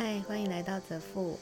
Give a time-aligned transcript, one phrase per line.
[0.00, 1.36] 嗨，欢迎来到泽富，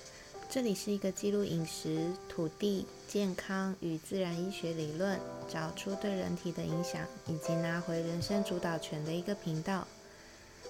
[0.48, 9.86] 这里是一个记录饮食、土地、健康与自然医学理论，找出对人体的影响，以及拿回人生主导权的一个频道。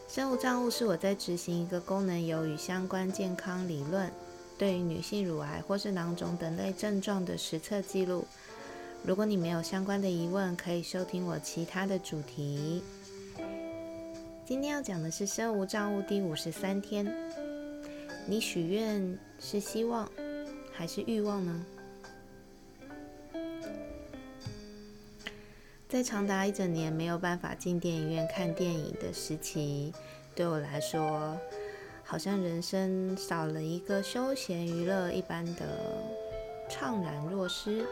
[0.08, 4.11] 生物账务是我在执行一个功能由与相关健康理论，
[4.58, 8.26] 对于女性乳癌或是囊肿等类症状的实测记录。
[9.04, 12.82] 如果你没有相关的疑问，可以收听我其他的主题。
[14.44, 17.07] 今天要讲的是生物账务第五十三天。
[18.29, 20.11] 你许愿是希望
[20.72, 21.66] 还是欲望呢？
[25.89, 29.94] 在长达一整年没有办法进电影院看电影的时期，
[30.35, 31.39] 对我来说，
[32.02, 35.64] 好像人生少了一个休闲娱乐一般的
[36.69, 37.86] 怅然若失。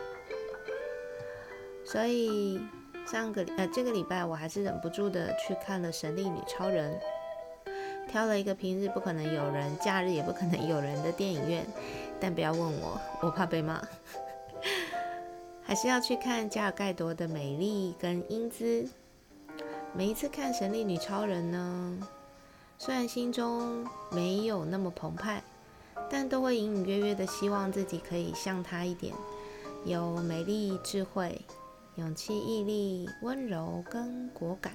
[1.86, 2.60] 所以
[3.06, 6.92] 上个呃这个礼拜，我还是忍不住的去看了《神力女超人》。
[8.14, 11.66] 挑了一个平日不可能有人、假日也不可能有人的电影院，
[12.20, 13.82] 但不要问我，我怕被骂。
[15.66, 18.88] 还是要去看加尔盖多的美丽跟英姿。
[19.92, 21.98] 每一次看《神力女超人》呢，
[22.78, 25.42] 虽然心中没有那么澎湃，
[26.08, 29.12] 但都会隐隐约约的希望自己可以像她一点，
[29.84, 31.40] 有美丽、智慧、
[31.96, 34.72] 勇气、毅力、温柔跟果敢。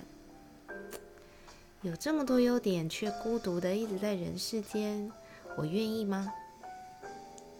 [1.81, 5.09] 有这么多优点，却孤独的一直在人世间，
[5.55, 6.29] 我愿意吗？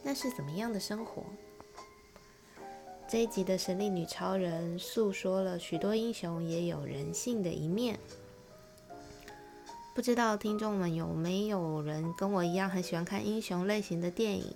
[0.03, 1.23] 那是怎么样的生活？
[3.07, 7.97] 这一集的神力女超人诉说了许多英雄也有人性的一面。
[9.95, 14.53] 不知道听众们有没有人跟我一样很喜欢看英雄类型的电影？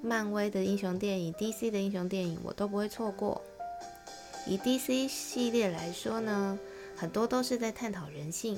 [0.00, 3.42] 漫威的英雄电影、DC 的英雄电影我都不会错过。
[4.46, 6.56] 以 DC 系列来说呢，
[6.96, 8.56] 很多都是在探讨人性。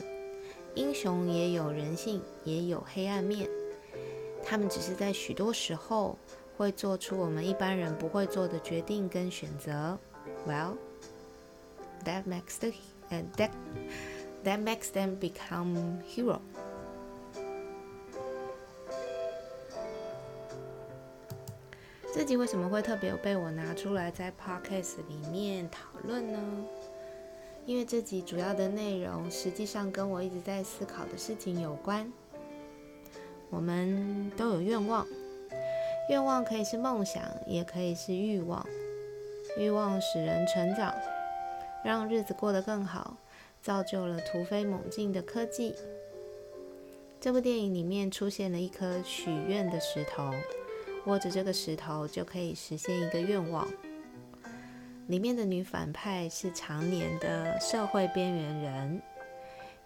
[0.74, 3.48] 英雄也有人性，也有黑暗面。
[4.44, 6.16] 他们只是在许多时候
[6.56, 9.98] 会做出我们一般人不会做的决定跟选择。
[10.46, 10.76] Well,
[12.04, 12.72] that makes the
[13.10, 13.50] and that
[14.44, 16.40] that makes them become hero.
[22.14, 26.38] 这集为什么会特别被我拿出来在 podcast 里面讨论呢？
[27.68, 32.10] 因为这集主要的内容，实际上跟我一直在思考的事情有关。
[33.50, 35.06] 我们都有愿望，
[36.08, 38.66] 愿望可以是梦想，也可以是欲望。
[39.58, 40.94] 欲望使人成长，
[41.84, 43.18] 让日子过得更好，
[43.60, 45.74] 造就了突飞猛进的科技。
[47.20, 50.32] 这部电影里面出现了一颗许愿的石头，
[51.04, 53.68] 握着这个石头就可以实现一个愿望。
[55.08, 59.02] 里面的女反派是常年的社会边缘人，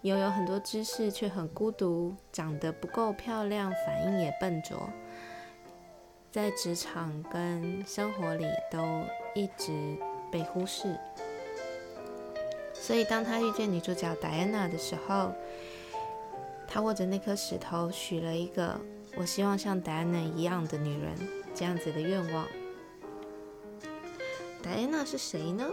[0.01, 4.89] 拥有很多知识却很孤独，长得不够漂亮，反应也笨拙，
[6.29, 8.79] 在职场跟生活里都
[9.33, 9.71] 一直
[10.29, 10.93] 被忽视。
[12.73, 15.31] 所以当他遇见女主角戴安娜的时候，
[16.67, 18.77] 他握着那颗石头许了一个
[19.15, 21.15] “我希望像戴安娜一样的女人”
[21.55, 22.45] 这样子的愿望。
[24.63, 25.69] 戴安娜是谁呢？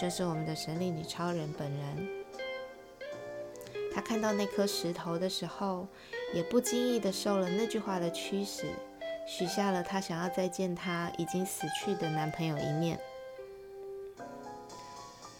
[0.00, 2.08] 就是我们的神力女超人本人。
[3.94, 5.86] 她看到那颗石头的时候，
[6.34, 8.66] 也不经意的受了那句话的驱使，
[9.28, 12.98] 许下了她想要再见她已经死去的男朋友一面。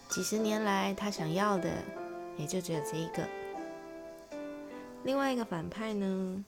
[0.09, 1.69] 几十年来，她想要的
[2.37, 3.27] 也就只有这一个。
[5.03, 6.45] 另外一个反派呢，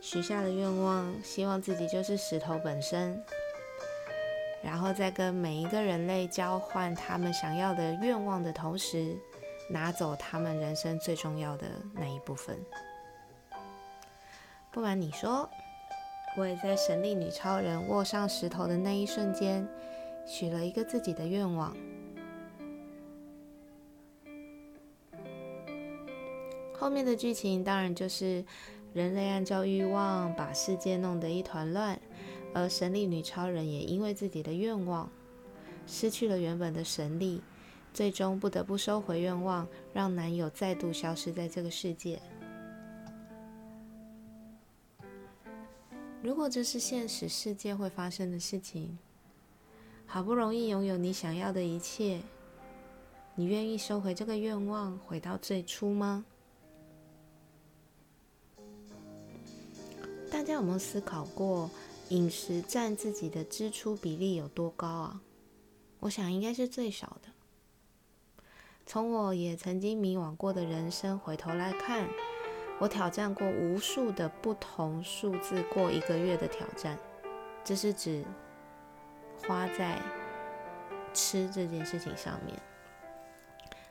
[0.00, 3.22] 许下了愿望，希望自己就是石头本身。
[4.62, 9.16] 然后在跟每一个人类交换他们想要的愿望的同时，
[9.70, 12.58] 拿走他们人生最重要的那一部分。
[14.70, 15.48] 不瞒你说，
[16.36, 19.66] 我也在神力女超人握上石头的那一瞬间，
[20.26, 21.76] 许了一个自己的愿望。
[26.78, 28.44] 后面的剧情当然就是
[28.92, 31.98] 人类按照欲望把世界弄得一团乱。
[32.54, 35.10] 而神力女超人也因为自己的愿望，
[35.86, 37.40] 失去了原本的神力，
[37.92, 42.20] 最终不得不收回愿望，让男友再度消失在这个世界。
[46.20, 48.98] 如果这是现实世界会发生的事情，
[50.04, 52.20] 好不容易拥有你想要的一切，
[53.36, 56.24] 你愿意收回这个愿望，回到最初吗？
[60.30, 61.70] 大家有没有思考过？
[62.08, 65.20] 饮食占自己的支出比例有多高啊？
[66.00, 67.28] 我想应该是最少的。
[68.86, 72.08] 从我也曾经迷惘过的人生回头来看，
[72.78, 76.98] 我挑战过无数的不同数字过一个月的挑战，
[77.62, 78.24] 这是指
[79.46, 80.00] 花在
[81.12, 82.58] 吃这件事情上面。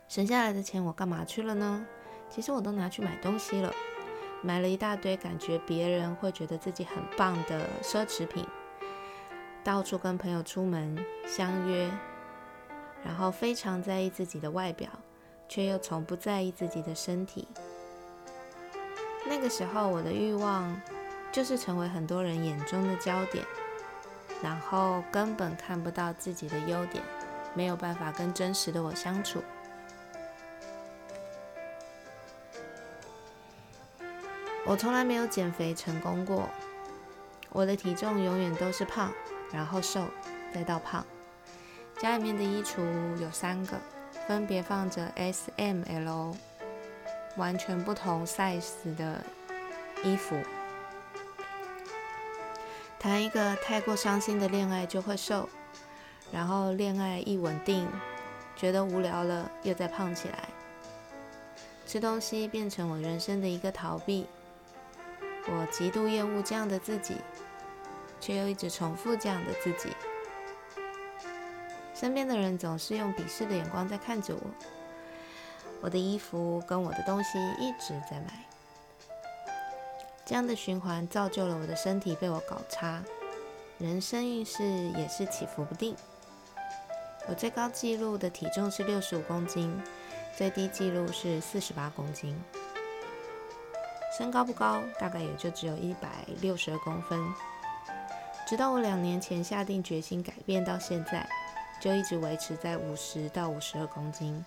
[0.08, 1.86] 省下来的钱我干嘛去了呢？
[2.30, 3.72] 其实我都拿去买东西了，
[4.48, 8.48] 买了一大堆感觉别人会觉得自己很棒的奢侈品，
[9.62, 10.98] 到处跟朋友出门
[11.28, 11.92] 相约，
[13.04, 14.90] 然后非常在意自己的外表，
[15.50, 17.46] 却又从不在意自己的身体。
[19.26, 20.82] 那个时候，我的欲望
[21.30, 23.44] 就是成为很多人眼中的焦点，
[24.42, 27.04] 然后根本看不到自己的优点，
[27.54, 29.44] 没有办法跟真实的我相处。
[34.68, 36.50] 我从来没有减肥成功过，
[37.52, 39.14] 我的体重永远都是胖，
[39.52, 40.06] 然后瘦，
[40.54, 41.06] 再到胖。
[41.98, 42.82] 家里面的衣橱
[43.18, 43.80] 有三个，
[44.28, 46.36] 分别放着 S、M、L。
[47.38, 49.24] 完全不同 size 的
[50.04, 50.36] 衣服，
[53.00, 55.48] 谈一个太过伤心的恋爱就会瘦，
[56.32, 57.88] 然后恋爱一稳定，
[58.56, 60.50] 觉得无聊了又再胖起来。
[61.86, 64.26] 吃东西变成我人生的一个逃避，
[65.50, 67.18] 我极度厌恶这样的自己，
[68.20, 69.90] 却又一直重复这样的自己。
[71.94, 74.42] 身边的人总是用鄙视的眼光在看着我。
[75.82, 78.46] 我的衣服跟我的东西一直在买，
[80.26, 83.04] 这样的循环造就了我的身体被我搞差，
[83.78, 85.96] 人生运势也是起伏不定。
[87.28, 89.80] 我最高纪录的体重是六十五公斤，
[90.36, 92.36] 最低纪录是四十八公斤。
[94.18, 96.10] 身高不高，大概也就只有一百
[96.42, 97.22] 六十二公分。
[98.48, 101.30] 直到我两年前下定决心改变，到现在
[101.80, 104.44] 就一直维持在五十到五十二公斤。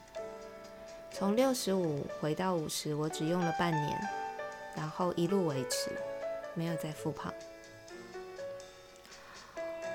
[1.12, 3.96] 从六十五回到五十，我只用了半年，
[4.74, 5.92] 然后一路维持，
[6.54, 7.32] 没有再复胖。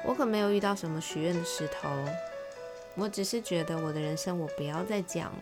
[0.06, 1.90] 我可没有遇到什么许愿的石头，
[2.96, 5.42] 我只是觉得我的人生我不要再讲了。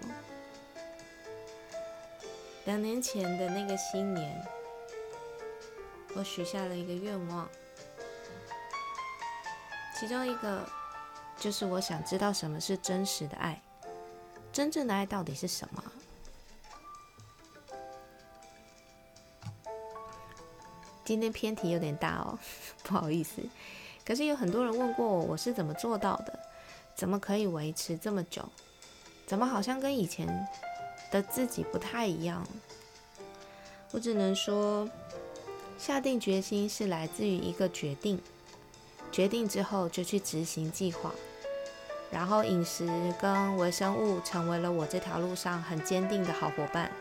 [2.65, 4.42] 两年前的那个新年，
[6.15, 7.50] 我许下了一个愿望，
[10.00, 10.65] 其中一个
[11.38, 13.62] 就是我想知道什么是真实的爱。
[14.54, 15.83] 真正的爱到底是什么？
[21.04, 22.39] 今天偏题有点大哦，
[22.83, 23.42] 不好意思。
[24.06, 26.39] 可是有很多人问过我，我是怎么做到的？
[26.95, 28.48] 怎么可以维持这么久？
[29.25, 30.48] 怎么好像跟以前
[31.13, 32.44] 的自己不太一样？
[33.92, 34.89] 我只能说，
[35.77, 38.19] 下定决心是来自于一个决定，
[39.12, 41.12] 决定之后就去执行计划。
[42.10, 42.88] 然后饮食
[43.21, 46.92] 跟微生物成为了我这条路上很坚定的好伙伴。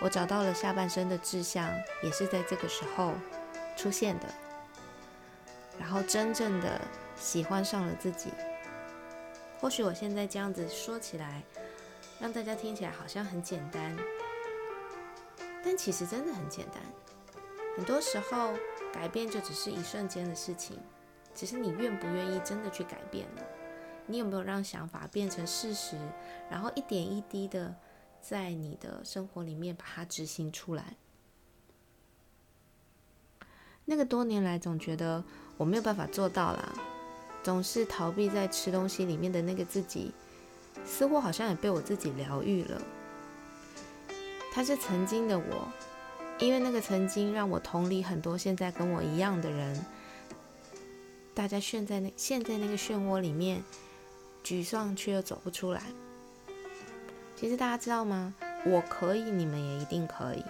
[0.00, 1.70] 我找到了下半生的志向，
[2.02, 3.12] 也是在这个时候
[3.76, 4.26] 出现的。
[5.78, 6.80] 然后真正的
[7.20, 8.30] 喜欢上了自己。
[9.60, 11.42] 或许我现在这样子说起来，
[12.20, 13.96] 让大家听起来好像很简单，
[15.62, 16.82] 但其实真的很简单。
[17.76, 18.54] 很多时候
[18.92, 20.78] 改变就只是一瞬间的事情，
[21.34, 23.42] 只是你愿不愿意真的去改变了。
[24.06, 25.98] 你有没有让想法变成事实，
[26.50, 27.74] 然后一点一滴的
[28.22, 30.96] 在你的生活里面把它执行出来？
[33.84, 35.22] 那个多年来总觉得
[35.56, 36.72] 我没有办法做到啦，
[37.42, 40.12] 总是逃避在吃东西里面的那个自己，
[40.84, 42.82] 似乎好像也被我自己疗愈了。
[44.52, 45.68] 他是曾经的我，
[46.38, 49.84] 因为那个曾经让我同理很多现在跟我一样的人，
[51.34, 53.62] 大家陷在那陷在那个漩涡里面。
[54.44, 55.82] 沮丧却又走不出来。
[57.34, 58.32] 其实大家知道吗？
[58.64, 60.44] 我可以，你们也一定可以。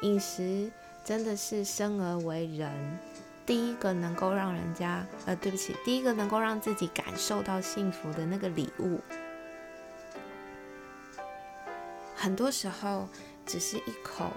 [0.00, 0.72] 饮食
[1.04, 2.72] 真的是生而为人
[3.46, 5.04] 第一个能够让人家……
[5.26, 9.00] 呃，对不起，第一个能够让自己感受到幸福的那个礼物。
[12.16, 13.06] 很多时候，
[13.44, 14.30] 只是一口，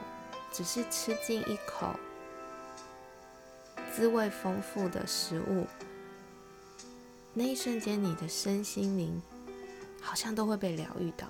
[0.51, 1.95] 只是吃进一口
[3.93, 5.65] 滋味丰富的食物。
[7.33, 9.21] 那一瞬间，你的身心灵
[10.01, 11.27] 好像都会被疗愈到。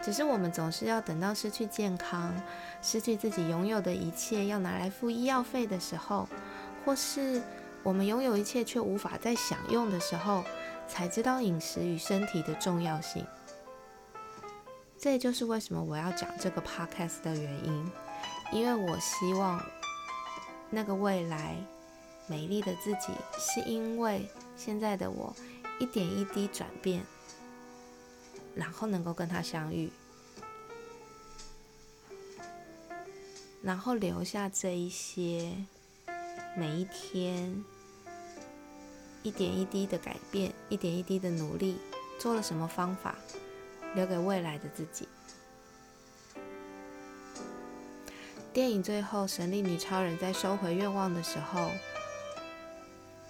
[0.00, 2.34] 只是我们总是要等到失去健康、
[2.82, 6.28] 失去自己拥有的一切，要拿来付医药费的时候，
[6.84, 7.40] 或是
[7.82, 10.44] 我们拥有一切却无法再享用的时候，
[10.88, 13.24] 才知道饮食与身体的重要性。
[14.98, 17.90] 这也就是为什么我要讲这个 podcast 的原因，
[18.52, 19.64] 因为我希望
[20.68, 21.56] 那个未来。
[22.28, 25.34] 美丽的自己，是因为现在的我
[25.80, 27.02] 一点一滴转变，
[28.54, 29.90] 然后能够跟他相遇，
[33.62, 35.52] 然后留下这一些
[36.56, 37.64] 每一天
[39.22, 41.78] 一点一滴的改变，一点一滴的努力，
[42.18, 43.14] 做了什么方法，
[43.94, 45.08] 留给未来的自己。
[48.52, 51.70] 电影最后，神力女超人在收回愿望的时候，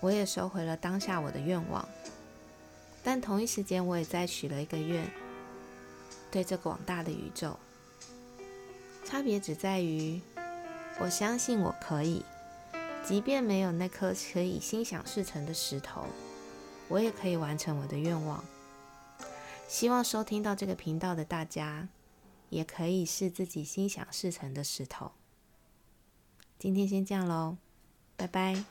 [0.00, 1.86] 我也收回了当下我的愿望。
[3.04, 5.08] 但同一时间，我也在许了一个愿，
[6.30, 7.58] 对这广大的宇宙。
[9.12, 10.22] 差别只在于，
[10.98, 12.24] 我相信我可以，
[13.04, 16.06] 即便没有那颗可以心想事成的石头，
[16.88, 18.42] 我也可以完成我的愿望。
[19.68, 21.88] 希望收听到这个频道的大家。
[22.48, 25.12] 也可以是自己心想事成的石头。
[26.58, 27.56] 今天先这样喽，
[28.14, 28.62] 拜拜。